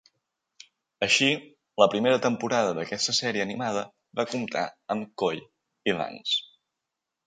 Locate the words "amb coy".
4.97-5.49